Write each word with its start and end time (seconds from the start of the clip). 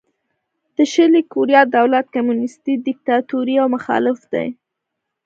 د 0.75 0.77
شلي 0.93 1.21
کوریا 1.33 1.61
دولت 1.77 2.05
کمونیستي 2.15 2.73
دیکتاتوري 2.87 3.55
او 3.61 3.67
مخالف 3.75 4.19
دی. 4.33 4.47